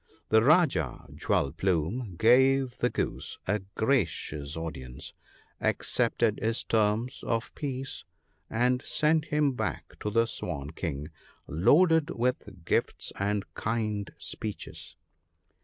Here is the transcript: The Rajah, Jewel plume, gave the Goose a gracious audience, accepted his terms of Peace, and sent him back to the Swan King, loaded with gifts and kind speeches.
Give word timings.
The 0.29 0.41
Rajah, 0.41 1.05
Jewel 1.13 1.51
plume, 1.51 2.15
gave 2.17 2.77
the 2.77 2.89
Goose 2.89 3.37
a 3.45 3.59
gracious 3.75 4.57
audience, 4.57 5.13
accepted 5.59 6.39
his 6.41 6.63
terms 6.63 7.21
of 7.21 7.53
Peace, 7.53 8.03
and 8.49 8.81
sent 8.81 9.25
him 9.25 9.51
back 9.53 9.99
to 9.99 10.09
the 10.09 10.25
Swan 10.25 10.71
King, 10.71 11.09
loaded 11.45 12.09
with 12.09 12.65
gifts 12.65 13.13
and 13.19 13.45
kind 13.53 14.09
speeches. 14.17 14.95